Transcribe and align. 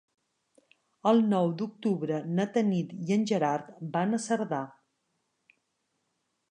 El 1.11 1.19
nou 1.33 1.51
d'octubre 1.59 2.21
na 2.39 2.47
Tanit 2.57 2.97
i 3.11 3.17
en 3.19 3.27
Gerard 3.33 3.69
van 3.97 4.19
a 4.19 4.23
Cerdà. 4.29 4.65